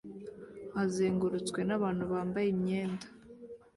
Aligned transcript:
azengurutswe 0.83 1.59
nabantu 1.67 2.03
bambaye 2.11 2.47
imyenda 2.55 3.05